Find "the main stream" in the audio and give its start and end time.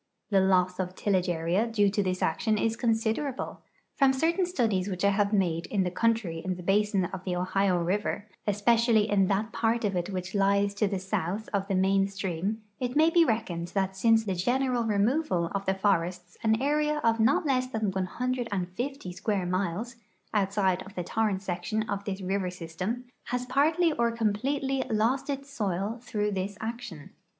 11.67-12.63